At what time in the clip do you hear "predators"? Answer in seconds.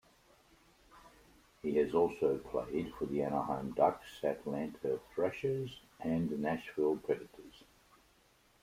6.97-7.63